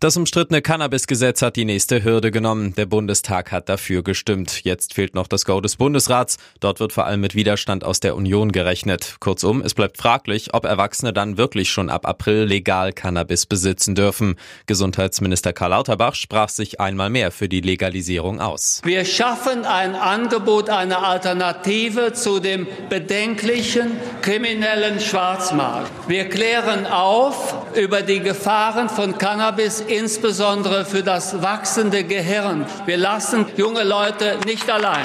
Das 0.00 0.16
umstrittene 0.16 0.62
Cannabis-Gesetz 0.62 1.42
hat 1.42 1.56
die 1.56 1.64
nächste 1.64 2.04
Hürde 2.04 2.30
genommen. 2.30 2.74
Der 2.74 2.86
Bundestag 2.86 3.52
hat 3.52 3.68
dafür 3.68 4.02
gestimmt. 4.02 4.64
Jetzt 4.64 4.94
fehlt 4.94 5.14
noch 5.14 5.26
das 5.26 5.44
Go 5.44 5.60
des 5.60 5.76
Bundesrats. 5.76 6.38
Dort 6.60 6.80
wird 6.80 6.92
vor 6.92 7.06
allem 7.06 7.20
mit 7.20 7.34
Widerstand 7.34 7.84
aus 7.84 8.00
der 8.00 8.16
Union 8.16 8.52
gerechnet. 8.52 9.16
Kurzum, 9.20 9.62
es 9.62 9.74
bleibt 9.74 9.98
fraglich, 9.98 10.54
ob 10.54 10.64
Erwachsene 10.64 11.12
dann 11.12 11.36
wirklich 11.36 11.70
schon 11.70 11.90
ab 11.90 12.06
April 12.06 12.44
legal 12.44 12.92
Cannabis 12.92 13.46
besitzen 13.46 13.94
dürfen. 13.94 14.36
Gesundheitsminister 14.66 15.52
Karl 15.52 15.70
Lauterbach 15.70 16.14
sprach 16.14 16.48
sich 16.48 16.80
einmal 16.80 17.10
mehr 17.10 17.30
für 17.30 17.48
die 17.48 17.60
Legalisierung 17.60 18.40
aus. 18.40 18.80
Wir 18.84 19.04
schaffen 19.04 19.64
ein 19.64 19.94
Angebot, 19.94 20.68
eine 20.68 20.98
Alternative 20.98 22.12
zu 22.12 22.40
dem 22.40 22.66
bedenklichen 22.88 23.92
kriminellen 24.22 25.00
Schwarzmarkt. 25.00 25.90
Wir 26.08 26.28
klären 26.28 26.86
auf 26.86 27.54
über 27.74 28.02
die 28.02 28.20
Gefahren 28.20 28.88
von 28.88 29.16
Cannabis 29.18 29.59
Cannabis 29.60 29.80
insbesondere 29.80 30.86
für 30.86 31.02
das 31.02 31.42
wachsende 31.42 32.02
Gehirn. 32.04 32.64
Wir 32.86 32.96
lassen 32.96 33.44
junge 33.58 33.84
Leute 33.84 34.38
nicht 34.46 34.70
allein. 34.70 35.04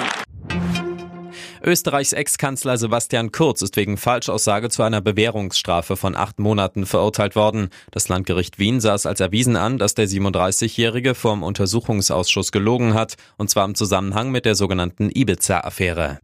Österreichs 1.61 2.13
Ex-Kanzler 2.13 2.77
Sebastian 2.77 3.33
Kurz 3.33 3.61
ist 3.63 3.75
wegen 3.75 3.97
Falschaussage 3.97 4.69
zu 4.69 4.83
einer 4.83 5.01
Bewährungsstrafe 5.01 5.97
von 5.97 6.15
acht 6.15 6.39
Monaten 6.39 6.85
verurteilt 6.85 7.35
worden. 7.35 7.69
Das 7.91 8.07
Landgericht 8.07 8.57
Wien 8.57 8.79
sah 8.79 8.93
es 8.93 9.05
als 9.05 9.19
erwiesen 9.19 9.57
an, 9.57 9.77
dass 9.77 9.95
der 9.95 10.07
37-Jährige 10.07 11.15
vor 11.15 11.33
dem 11.33 11.43
Untersuchungsausschuss 11.43 12.53
gelogen 12.53 12.93
hat, 12.93 13.15
und 13.37 13.49
zwar 13.49 13.65
im 13.65 13.75
Zusammenhang 13.75 14.31
mit 14.31 14.45
der 14.45 14.55
sogenannten 14.55 15.09
Ibiza-Affäre. 15.09 16.19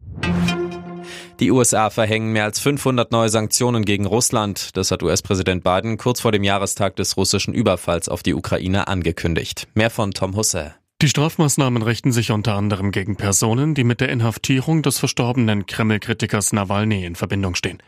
Die 1.42 1.50
USA 1.50 1.90
verhängen 1.90 2.30
mehr 2.30 2.44
als 2.44 2.60
500 2.60 3.10
neue 3.10 3.28
Sanktionen 3.28 3.84
gegen 3.84 4.06
Russland. 4.06 4.76
Das 4.76 4.92
hat 4.92 5.02
US-Präsident 5.02 5.64
Biden 5.64 5.98
kurz 5.98 6.20
vor 6.20 6.30
dem 6.30 6.44
Jahrestag 6.44 6.94
des 6.94 7.16
russischen 7.16 7.52
Überfalls 7.52 8.08
auf 8.08 8.22
die 8.22 8.34
Ukraine 8.34 8.86
angekündigt. 8.86 9.66
Mehr 9.74 9.90
von 9.90 10.12
Tom 10.12 10.36
Husse. 10.36 10.76
Die 11.00 11.08
Strafmaßnahmen 11.08 11.82
richten 11.82 12.12
sich 12.12 12.30
unter 12.30 12.54
anderem 12.54 12.92
gegen 12.92 13.16
Personen, 13.16 13.74
die 13.74 13.82
mit 13.82 14.00
der 14.00 14.10
Inhaftierung 14.10 14.82
des 14.82 15.00
verstorbenen 15.00 15.66
Kreml-Kritikers 15.66 16.52
Nawalny 16.52 17.04
in 17.04 17.16
Verbindung 17.16 17.56
stehen. 17.56 17.82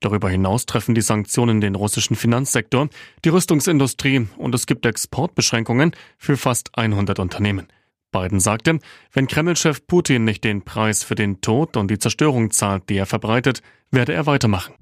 Darüber 0.00 0.28
hinaus 0.28 0.66
treffen 0.66 0.94
die 0.94 1.00
Sanktionen 1.00 1.62
den 1.62 1.76
russischen 1.76 2.16
Finanzsektor, 2.16 2.90
die 3.24 3.30
Rüstungsindustrie 3.30 4.28
und 4.36 4.54
es 4.54 4.66
gibt 4.66 4.84
Exportbeschränkungen 4.84 5.92
für 6.18 6.36
fast 6.36 6.76
100 6.76 7.18
Unternehmen. 7.18 7.66
Biden 8.10 8.40
sagte, 8.40 8.78
wenn 9.12 9.26
Kreml-Chef 9.26 9.86
Putin 9.86 10.24
nicht 10.24 10.44
den 10.44 10.62
Preis 10.62 11.04
für 11.04 11.14
den 11.14 11.40
Tod 11.40 11.76
und 11.76 11.90
die 11.90 11.98
Zerstörung 11.98 12.50
zahlt, 12.50 12.88
die 12.88 12.96
er 12.96 13.06
verbreitet, 13.06 13.62
werde 13.90 14.12
er 14.12 14.26
weitermachen. 14.26 14.74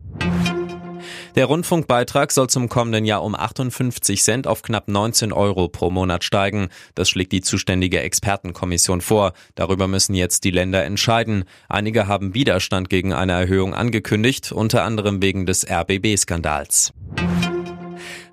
Der 1.34 1.46
Rundfunkbeitrag 1.46 2.32
soll 2.32 2.48
zum 2.48 2.68
kommenden 2.68 3.04
Jahr 3.04 3.22
um 3.22 3.34
58 3.34 4.20
Cent 4.22 4.46
auf 4.46 4.62
knapp 4.62 4.88
19 4.88 5.32
Euro 5.32 5.68
pro 5.68 5.90
Monat 5.90 6.24
steigen. 6.24 6.68
Das 6.94 7.08
schlägt 7.08 7.32
die 7.32 7.42
zuständige 7.42 8.00
Expertenkommission 8.00 9.00
vor. 9.00 9.34
Darüber 9.54 9.86
müssen 9.86 10.14
jetzt 10.14 10.44
die 10.44 10.50
Länder 10.50 10.84
entscheiden. 10.84 11.44
Einige 11.68 12.08
haben 12.08 12.34
Widerstand 12.34 12.90
gegen 12.90 13.12
eine 13.12 13.32
Erhöhung 13.32 13.74
angekündigt, 13.74 14.50
unter 14.50 14.82
anderem 14.82 15.22
wegen 15.22 15.46
des 15.46 15.64
RBB-Skandals. 15.70 16.92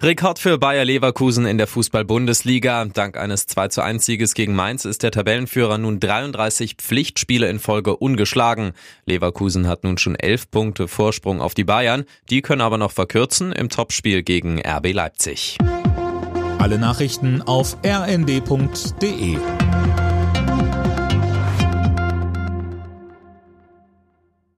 Rekord 0.06 0.38
für 0.38 0.60
Bayer 0.60 0.86
Leverkusen 0.86 1.48
in 1.48 1.58
der 1.58 1.66
Fußball-Bundesliga. 1.66 2.86
Dank 2.86 3.18
eines 3.18 3.48
2 3.48 3.70
zu 3.70 3.82
1 3.82 4.06
Sieges 4.06 4.36
gegen 4.36 4.54
Mainz 4.54 4.86
ist 4.86 5.02
der 5.02 5.10
Tabellenführer 5.10 5.80
nun 5.80 6.00
33 6.00 6.76
Pflichtspiele 6.78 7.50
in 7.50 7.58
Folge 7.58 7.96
ungeschlagen. 7.96 8.74
Leverkusen 9.08 9.68
hat 9.68 9.84
nun 9.84 9.98
schon 9.98 10.14
11 10.14 10.52
Punkte 10.52 10.88
Vorsprung 10.88 11.42
auf 11.42 11.56
die 11.56 11.64
Bayern. 11.64 12.06
Die 12.30 12.44
können 12.44 12.62
aber 12.62 12.78
noch 12.78 12.92
verkürzen 12.92 13.52
im 13.52 13.70
Topspiel 13.70 14.22
gegen 14.22 14.62
RB 14.62 14.94
Leipzig. 14.94 15.58
Alle 16.60 16.78
Nachrichten 16.78 17.42
auf 17.42 17.76
rnd.de 17.84 19.40